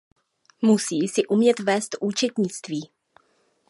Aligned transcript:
Musí 0.61 1.07
si 1.07 1.25
umět 1.25 1.59
vést 1.59 1.95
účetnictví. 2.01 2.89